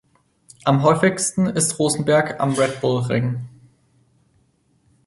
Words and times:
Am 0.65 0.81
häufigsten 0.81 1.45
ist 1.45 1.77
Rosenberg 1.77 2.39
am 2.39 2.53
Red 2.53 2.81
Bull 2.81 3.03
Ring. 3.03 3.41